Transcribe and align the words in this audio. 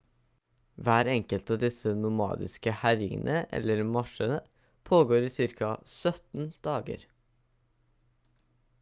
hver 0.85 1.09
enkelt 1.15 1.51
av 1.55 1.59
disse 1.63 1.91
nomadiske 2.05 2.73
herjingene 2.79 3.35
eller 3.59 3.83
marsjene 3.97 4.41
pågår 4.91 5.29
i 5.29 5.49
ca 5.63 5.71
17 5.97 6.53
dager 6.69 7.09